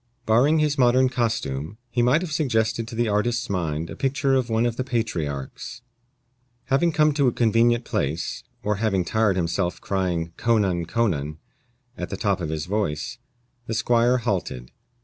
Barring 0.25 0.57
his 0.57 0.79
modern 0.79 1.09
costume, 1.09 1.77
he 1.91 2.01
might 2.01 2.21
have 2.21 2.31
suggested 2.31 2.87
to 2.87 2.95
the 2.95 3.07
artist's 3.07 3.51
mind 3.51 3.87
a 3.87 3.95
picture 3.95 4.33
of 4.33 4.49
one 4.49 4.65
of 4.65 4.75
the 4.75 4.83
Patriarchs. 4.83 5.83
Having 6.65 6.93
come 6.93 7.13
to 7.13 7.27
a 7.27 7.31
convenient 7.31 7.85
place, 7.85 8.43
or 8.63 8.77
having 8.77 9.05
tired 9.05 9.35
himself 9.35 9.79
crying 9.79 10.33
co 10.37 10.57
nan, 10.57 10.85
co 10.87 11.05
nan, 11.05 11.37
at 11.95 12.09
the 12.09 12.17
top 12.17 12.41
of 12.41 12.49
his 12.49 12.65
voice, 12.65 13.19
the 13.67 13.75
squire 13.75 14.17
halted. 14.17 14.71